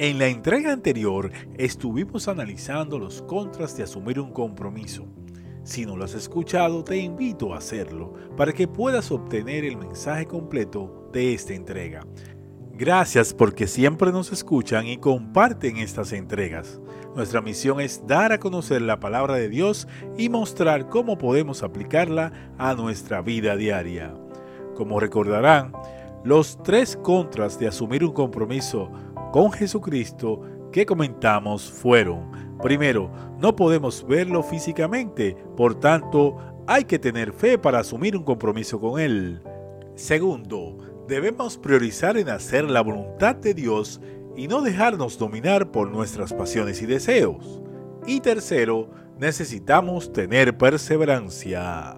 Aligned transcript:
En 0.00 0.18
la 0.18 0.28
entrega 0.28 0.72
anterior 0.72 1.30
estuvimos 1.58 2.26
analizando 2.26 2.98
los 2.98 3.20
contras 3.20 3.76
de 3.76 3.82
asumir 3.82 4.18
un 4.18 4.32
compromiso. 4.32 5.04
Si 5.62 5.84
no 5.84 5.94
lo 5.94 6.06
has 6.06 6.14
escuchado, 6.14 6.82
te 6.82 6.96
invito 6.96 7.52
a 7.52 7.58
hacerlo 7.58 8.14
para 8.34 8.54
que 8.54 8.66
puedas 8.66 9.10
obtener 9.10 9.62
el 9.66 9.76
mensaje 9.76 10.24
completo 10.24 11.10
de 11.12 11.34
esta 11.34 11.52
entrega. 11.52 12.06
Gracias 12.72 13.34
porque 13.34 13.66
siempre 13.66 14.10
nos 14.10 14.32
escuchan 14.32 14.86
y 14.86 14.96
comparten 14.96 15.76
estas 15.76 16.14
entregas. 16.14 16.80
Nuestra 17.14 17.42
misión 17.42 17.78
es 17.78 18.06
dar 18.06 18.32
a 18.32 18.40
conocer 18.40 18.80
la 18.80 19.00
palabra 19.00 19.34
de 19.34 19.50
Dios 19.50 19.86
y 20.16 20.30
mostrar 20.30 20.88
cómo 20.88 21.18
podemos 21.18 21.62
aplicarla 21.62 22.54
a 22.56 22.72
nuestra 22.72 23.20
vida 23.20 23.54
diaria. 23.54 24.14
Como 24.74 24.98
recordarán, 24.98 25.72
los 26.22 26.62
tres 26.62 26.98
contras 27.02 27.58
de 27.58 27.66
asumir 27.66 28.04
un 28.04 28.12
compromiso 28.12 28.90
con 29.32 29.52
Jesucristo 29.52 30.40
que 30.72 30.86
comentamos 30.86 31.70
fueron, 31.70 32.30
primero, 32.62 33.10
no 33.38 33.56
podemos 33.56 34.06
verlo 34.06 34.42
físicamente, 34.42 35.36
por 35.56 35.78
tanto, 35.78 36.36
hay 36.66 36.84
que 36.84 36.98
tener 36.98 37.32
fe 37.32 37.58
para 37.58 37.80
asumir 37.80 38.16
un 38.16 38.22
compromiso 38.22 38.80
con 38.80 39.00
Él. 39.00 39.42
Segundo, 39.94 40.76
debemos 41.08 41.58
priorizar 41.58 42.16
en 42.16 42.28
hacer 42.28 42.64
la 42.70 42.80
voluntad 42.80 43.34
de 43.36 43.54
Dios 43.54 44.00
y 44.36 44.46
no 44.46 44.62
dejarnos 44.62 45.18
dominar 45.18 45.72
por 45.72 45.90
nuestras 45.90 46.32
pasiones 46.32 46.80
y 46.82 46.86
deseos. 46.86 47.60
Y 48.06 48.20
tercero, 48.20 48.90
necesitamos 49.18 50.12
tener 50.12 50.56
perseverancia. 50.56 51.96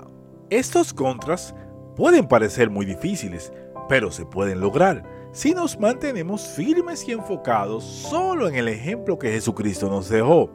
Estos 0.51 0.93
contras 0.93 1.55
pueden 1.97 2.27
parecer 2.27 2.71
muy 2.71 2.85
difíciles, 2.87 3.53
pero 3.89 4.11
se 4.11 4.25
pueden 4.25 4.61
lograr 4.61 5.22
si 5.33 5.55
nos 5.55 5.81
mantenemos 5.81 6.47
firmes 6.47 7.09
y 7.09 7.13
enfocados 7.13 7.85
solo 7.85 8.49
en 8.49 8.55
el 8.55 8.69
ejemplo 8.69 9.19
que 9.19 9.33
Jesucristo 9.33 9.89
nos 9.89 10.11
dejó. 10.11 10.51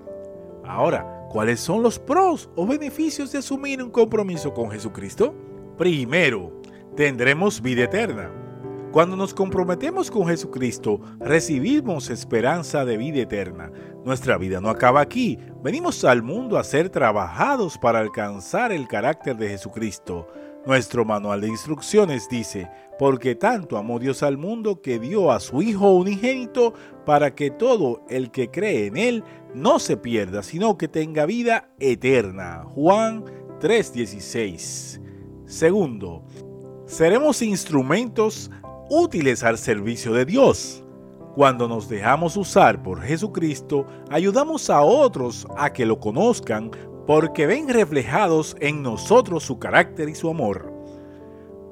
Ahora, 0.63 1.27
¿cuáles 1.31 1.59
son 1.59 1.81
los 1.81 1.97
pros 1.97 2.49
o 2.55 2.67
beneficios 2.67 3.31
de 3.31 3.39
asumir 3.39 3.81
un 3.81 3.89
compromiso 3.89 4.53
con 4.53 4.69
Jesucristo? 4.69 5.33
Primero, 5.77 6.61
tendremos 6.95 7.59
vida 7.59 7.85
eterna. 7.85 8.31
Cuando 8.91 9.15
nos 9.15 9.33
comprometemos 9.33 10.09
con 10.09 10.27
Jesucristo, 10.27 11.01
recibimos 11.19 12.09
esperanza 12.09 12.85
de 12.85 12.97
vida 12.97 13.21
eterna. 13.21 13.71
Nuestra 14.05 14.37
vida 14.37 14.61
no 14.61 14.69
acaba 14.69 15.01
aquí. 15.01 15.37
Venimos 15.63 16.03
al 16.05 16.23
mundo 16.23 16.57
a 16.57 16.63
ser 16.63 16.89
trabajados 16.89 17.77
para 17.77 17.99
alcanzar 17.99 18.71
el 18.71 18.87
carácter 18.87 19.35
de 19.37 19.49
Jesucristo. 19.49 20.27
Nuestro 20.67 21.05
manual 21.05 21.39
de 21.39 21.47
instrucciones 21.47 22.27
dice, 22.27 22.69
porque 22.99 23.35
tanto 23.35 23.77
amó 23.77 23.99
Dios 23.99 24.21
al 24.21 24.37
mundo 24.37 24.81
que 24.81 24.99
dio 24.99 25.31
a 25.31 25.39
su 25.39 25.61
Hijo 25.61 25.93
unigénito 25.93 26.73
para 27.05 27.33
que 27.33 27.51
todo 27.51 28.01
el 28.09 28.31
que 28.31 28.51
cree 28.51 28.87
en 28.87 28.97
Él 28.97 29.23
no 29.55 29.79
se 29.79 29.95
pierda, 29.95 30.43
sino 30.43 30.77
que 30.77 30.89
tenga 30.89 31.25
vida 31.25 31.69
eterna. 31.79 32.65
Juan 32.75 33.23
3:16. 33.61 34.99
Segundo, 35.45 36.25
seremos 36.85 37.41
instrumentos 37.41 38.51
útiles 38.89 39.43
al 39.43 39.57
servicio 39.57 40.11
de 40.11 40.25
Dios. 40.25 40.83
Cuando 41.33 41.69
nos 41.69 41.87
dejamos 41.87 42.35
usar 42.35 42.83
por 42.83 43.01
Jesucristo, 43.01 43.85
ayudamos 44.09 44.69
a 44.69 44.81
otros 44.81 45.47
a 45.55 45.71
que 45.71 45.85
lo 45.85 45.97
conozcan 45.97 46.71
porque 47.07 47.47
ven 47.47 47.69
reflejados 47.69 48.57
en 48.59 48.83
nosotros 48.83 49.43
su 49.43 49.57
carácter 49.57 50.09
y 50.09 50.15
su 50.15 50.29
amor. 50.29 50.73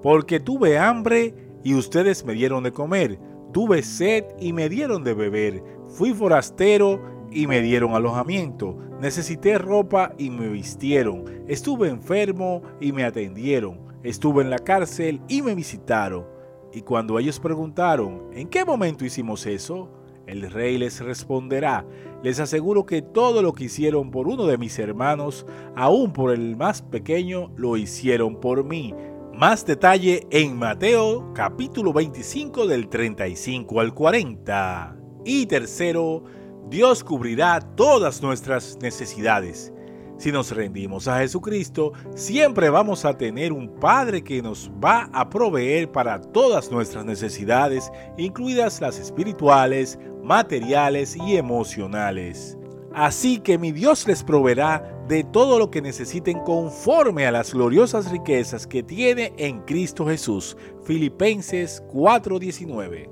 Porque 0.02 0.40
tuve 0.40 0.80
hambre 0.80 1.36
y 1.62 1.76
ustedes 1.76 2.24
me 2.24 2.34
dieron 2.34 2.64
de 2.64 2.72
comer, 2.72 3.20
tuve 3.52 3.84
sed 3.84 4.24
y 4.40 4.54
me 4.54 4.70
dieron 4.70 5.04
de 5.04 5.14
beber, 5.14 5.62
fui 5.90 6.14
forastero 6.14 7.02
y 7.32 7.48
me 7.48 7.62
dieron 7.62 7.94
alojamiento, 7.94 8.78
necesité 9.02 9.58
ropa 9.58 10.14
y 10.18 10.30
me 10.30 10.48
vistieron, 10.48 11.26
estuve 11.50 11.90
enfermo 11.90 12.62
y 12.80 12.94
me 12.94 13.04
atendieron, 13.04 13.80
estuve 14.04 14.42
en 14.42 14.50
la 14.50 14.60
cárcel 14.60 15.20
y 15.28 15.42
me 15.42 15.54
visitaron. 15.54 16.26
Y 16.72 16.82
cuando 16.82 17.20
ellos 17.20 17.42
preguntaron, 17.42 18.30
¿en 18.34 18.48
qué 18.48 18.64
momento 18.64 19.04
hicimos 19.04 19.46
eso? 19.46 19.90
El 20.28 20.50
rey 20.50 20.78
les 20.78 21.02
responderá, 21.02 21.86
les 22.24 22.40
aseguro 22.40 22.86
que 22.86 23.02
todo 23.02 23.42
lo 23.44 23.54
que 23.54 23.66
hicieron 23.66 24.10
por 24.10 24.28
uno 24.28 24.48
de 24.48 24.58
mis 24.58 24.80
hermanos, 24.80 25.46
aún 25.76 26.14
por 26.14 26.34
el 26.34 26.56
más 26.56 26.82
pequeño, 26.82 27.52
lo 27.56 27.78
hicieron 27.78 28.40
por 28.40 28.64
mí. 28.64 28.94
Más 29.34 29.66
detalle 29.66 30.26
en 30.32 30.58
Mateo 30.58 31.32
capítulo 31.34 31.94
25 31.94 32.66
del 32.66 32.88
35 32.88 33.80
al 33.80 33.94
40. 33.94 34.98
Y 35.26 35.46
tercero, 35.46 36.24
Dios 36.70 37.04
cubrirá 37.04 37.60
todas 37.60 38.22
nuestras 38.22 38.78
necesidades. 38.82 39.72
Si 40.18 40.32
nos 40.32 40.52
rendimos 40.52 41.10
a 41.10 41.20
Jesucristo, 41.20 41.92
siempre 42.16 42.70
vamos 42.70 43.04
a 43.04 43.18
tener 43.18 43.52
un 43.52 43.68
Padre 43.68 44.24
que 44.24 44.42
nos 44.42 44.72
va 44.84 45.10
a 45.12 45.30
proveer 45.30 45.92
para 45.92 46.22
todas 46.22 46.72
nuestras 46.72 47.04
necesidades, 47.04 47.92
incluidas 48.18 48.80
las 48.80 48.98
espirituales, 48.98 50.00
materiales 50.26 51.16
y 51.16 51.38
emocionales. 51.38 52.58
Así 52.94 53.40
que 53.40 53.60
mi 53.60 53.72
Dios 53.72 54.08
les 54.08 54.24
proveerá 54.24 55.04
de 55.08 55.24
todo 55.24 55.60
lo 55.60 55.70
que 55.70 55.82
necesiten 55.82 56.40
conforme 56.40 57.28
a 57.28 57.32
las 57.32 57.54
gloriosas 57.54 58.10
riquezas 58.10 58.66
que 58.66 58.82
tiene 58.82 59.34
en 59.38 59.62
Cristo 59.62 60.08
Jesús. 60.08 60.58
Filipenses 60.84 61.84
4:19. 61.94 63.10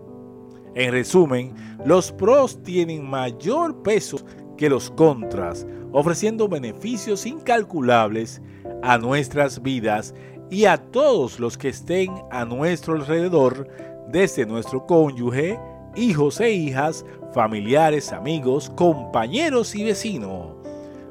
En 0.76 0.92
resumen, 0.92 1.54
los 1.86 2.12
pros 2.12 2.64
tienen 2.64 3.08
mayor 3.08 3.84
peso 3.84 4.18
que 4.58 4.70
los 4.70 4.90
contras, 4.90 5.68
ofreciendo 5.92 6.48
beneficios 6.48 7.28
incalculables 7.28 8.42
a 8.82 8.98
nuestras 8.98 9.62
vidas 9.62 10.16
y 10.50 10.66
a 10.66 10.78
todos 10.78 11.40
los 11.40 11.58
que 11.60 11.70
estén 11.70 12.12
a 12.32 12.44
nuestro 12.44 12.96
alrededor, 12.96 13.68
desde 14.10 14.46
nuestro 14.46 14.86
cónyuge, 14.86 15.60
hijos 15.96 16.40
e 16.40 16.52
hijas, 16.52 17.06
familiares, 17.34 18.12
amigos, 18.12 18.72
compañeros 18.76 19.76
y 19.76 19.84
vecinos. 19.84 20.56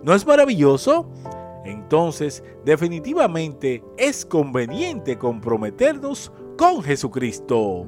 ¿No 0.03 0.15
es 0.15 0.27
maravilloso? 0.27 1.09
Entonces, 1.65 2.43
definitivamente 2.65 3.85
es 3.97 4.25
conveniente 4.25 5.17
comprometernos 5.17 6.33
con 6.59 6.83
Jesucristo. 6.83 7.87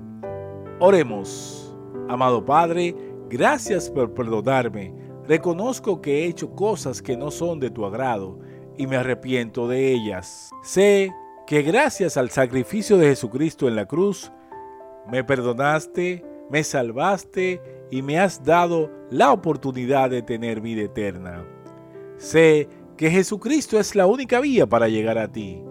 Oremos. 0.80 1.76
Amado 2.08 2.44
Padre, 2.44 2.94
gracias 3.28 3.90
por 3.90 4.12
perdonarme 4.12 5.04
Reconozco 5.26 6.02
que 6.02 6.24
he 6.24 6.26
hecho 6.26 6.50
cosas 6.50 7.00
que 7.00 7.16
no 7.16 7.30
son 7.30 7.58
de 7.58 7.70
tu 7.70 7.86
agrado 7.86 8.38
y 8.76 8.86
me 8.86 8.96
arrepiento 8.96 9.66
de 9.66 9.90
ellas. 9.90 10.50
Sé 10.62 11.14
que 11.46 11.62
gracias 11.62 12.18
al 12.18 12.28
sacrificio 12.28 12.98
de 12.98 13.08
Jesucristo 13.08 13.66
en 13.66 13.76
la 13.76 13.86
cruz, 13.86 14.30
me 15.10 15.24
perdonaste, 15.24 16.22
me 16.50 16.62
salvaste 16.64 17.60
y 17.90 18.02
me 18.02 18.18
has 18.18 18.42
dado 18.42 18.90
la 19.10 19.32
oportunidad 19.32 20.10
de 20.10 20.22
tener 20.22 20.60
vida 20.60 20.82
eterna. 20.82 21.44
Sé 22.16 22.68
que 22.96 23.10
Jesucristo 23.10 23.78
es 23.78 23.94
la 23.94 24.06
única 24.06 24.40
vía 24.40 24.66
para 24.66 24.88
llegar 24.88 25.18
a 25.18 25.30
ti. 25.30 25.62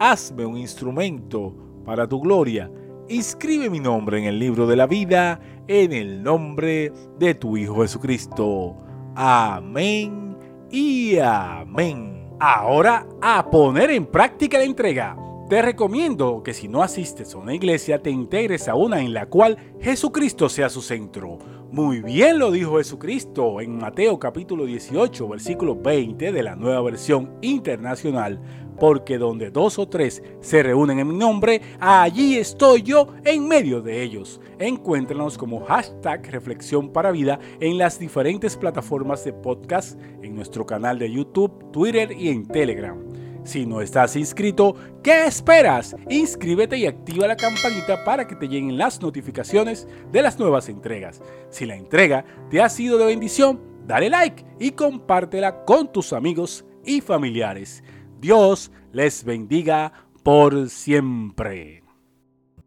Hazme 0.00 0.44
un 0.44 0.56
instrumento 0.56 1.54
para 1.84 2.08
tu 2.08 2.20
gloria. 2.20 2.70
Inscribe 3.08 3.70
mi 3.70 3.80
nombre 3.80 4.18
en 4.18 4.24
el 4.24 4.38
libro 4.38 4.66
de 4.66 4.76
la 4.76 4.86
vida 4.86 5.40
en 5.68 5.92
el 5.92 6.22
nombre 6.22 6.92
de 7.18 7.34
tu 7.34 7.56
Hijo 7.56 7.82
Jesucristo. 7.82 8.76
Amén 9.14 10.36
y 10.70 11.18
amén. 11.18 12.34
Ahora 12.40 13.06
a 13.22 13.48
poner 13.50 13.90
en 13.90 14.06
práctica 14.06 14.58
la 14.58 14.64
entrega. 14.64 15.23
Te 15.48 15.60
recomiendo 15.60 16.42
que 16.42 16.54
si 16.54 16.68
no 16.68 16.82
asistes 16.82 17.34
a 17.34 17.38
una 17.38 17.52
iglesia 17.54 17.98
te 17.98 18.08
integres 18.08 18.66
a 18.66 18.76
una 18.76 19.02
en 19.02 19.12
la 19.12 19.26
cual 19.26 19.58
Jesucristo 19.78 20.48
sea 20.48 20.70
su 20.70 20.80
centro. 20.80 21.36
Muy 21.70 22.00
bien 22.00 22.38
lo 22.38 22.50
dijo 22.50 22.78
Jesucristo 22.78 23.60
en 23.60 23.76
Mateo 23.76 24.18
capítulo 24.18 24.64
18 24.64 25.28
versículo 25.28 25.76
20 25.76 26.32
de 26.32 26.42
la 26.42 26.56
nueva 26.56 26.80
versión 26.80 27.36
internacional 27.42 28.40
porque 28.80 29.18
donde 29.18 29.50
dos 29.50 29.78
o 29.78 29.86
tres 29.86 30.22
se 30.40 30.62
reúnen 30.62 30.98
en 30.98 31.08
mi 31.08 31.14
nombre, 31.14 31.60
allí 31.78 32.36
estoy 32.36 32.82
yo 32.82 33.08
en 33.24 33.46
medio 33.46 33.82
de 33.82 34.02
ellos. 34.02 34.40
Encuéntranos 34.58 35.36
como 35.36 35.64
hashtag 35.66 36.26
Reflexión 36.30 36.90
para 36.90 37.12
Vida 37.12 37.38
en 37.60 37.76
las 37.76 37.98
diferentes 37.98 38.56
plataformas 38.56 39.24
de 39.24 39.34
podcast, 39.34 40.00
en 40.22 40.34
nuestro 40.34 40.64
canal 40.64 40.98
de 40.98 41.12
YouTube, 41.12 41.70
Twitter 41.70 42.12
y 42.12 42.30
en 42.30 42.48
Telegram. 42.48 43.13
Si 43.44 43.66
no 43.66 43.82
estás 43.82 44.16
inscrito, 44.16 44.74
¿qué 45.02 45.26
esperas? 45.26 45.94
Inscríbete 46.08 46.78
y 46.78 46.86
activa 46.86 47.28
la 47.28 47.36
campanita 47.36 48.02
para 48.02 48.26
que 48.26 48.34
te 48.34 48.48
lleguen 48.48 48.78
las 48.78 49.00
notificaciones 49.02 49.86
de 50.10 50.22
las 50.22 50.38
nuevas 50.38 50.70
entregas. 50.70 51.20
Si 51.50 51.66
la 51.66 51.76
entrega 51.76 52.24
te 52.50 52.62
ha 52.62 52.68
sido 52.70 52.96
de 52.96 53.04
bendición, 53.04 53.60
dale 53.86 54.08
like 54.08 54.44
y 54.58 54.70
compártela 54.72 55.64
con 55.66 55.92
tus 55.92 56.14
amigos 56.14 56.64
y 56.86 57.02
familiares. 57.02 57.84
Dios 58.18 58.72
les 58.92 59.24
bendiga 59.24 59.92
por 60.22 60.70
siempre. 60.70 61.83